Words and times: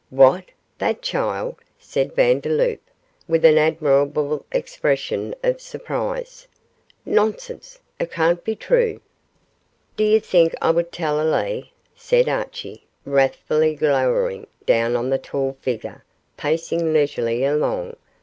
'What? 0.09 0.45
that 0.79 1.03
child?' 1.03 1.57
said 1.77 2.15
Vandeloup, 2.15 2.79
with 3.27 3.45
an 3.45 3.59
admirable 3.59 4.43
expression 4.51 5.35
of 5.43 5.61
surprise; 5.61 6.47
'nonsense! 7.05 7.77
It 7.99 8.09
cannot 8.11 8.43
be 8.43 8.55
true.' 8.55 8.99
'D'ye 9.97 10.17
think 10.17 10.55
I 10.59 10.71
would 10.71 10.91
tell 10.91 11.21
a 11.21 11.27
lee?' 11.29 11.71
said 11.95 12.27
Archie, 12.27 12.87
wrathfully, 13.05 13.75
glowering 13.75 14.47
down 14.65 14.95
on 14.95 15.11
the 15.11 15.19
tall 15.19 15.55
figure 15.61 16.03
pacing 16.35 16.93
leisurely 16.93 17.45
along. 17.45 17.95